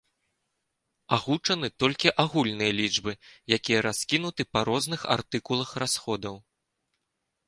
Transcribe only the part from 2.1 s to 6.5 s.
агульныя лічбы, якія раскінуты па розных артыкулах расходаў.